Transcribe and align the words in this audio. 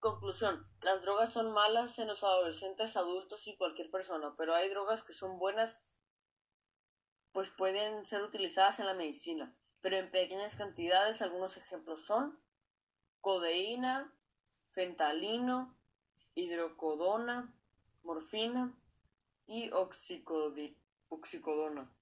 Conclusión. 0.00 0.66
Las 0.80 1.02
drogas 1.02 1.30
son 1.30 1.52
malas 1.52 1.98
en 1.98 2.08
los 2.08 2.24
adolescentes, 2.24 2.96
adultos 2.96 3.46
y 3.46 3.58
cualquier 3.58 3.90
persona, 3.90 4.34
pero 4.34 4.54
hay 4.54 4.70
drogas 4.70 5.02
que 5.02 5.12
son 5.12 5.38
buenas, 5.38 5.82
pues 7.32 7.50
pueden 7.50 8.06
ser 8.06 8.22
utilizadas 8.22 8.80
en 8.80 8.86
la 8.86 8.94
medicina, 8.94 9.54
pero 9.82 9.98
en 9.98 10.10
pequeñas 10.10 10.56
cantidades. 10.56 11.20
Algunos 11.20 11.58
ejemplos 11.58 12.06
son 12.06 12.42
codeína, 13.20 14.10
fentalino, 14.70 15.78
hidrocodona, 16.34 17.54
morfina 18.02 18.74
y 19.46 19.70
oxicodona. 19.70 21.94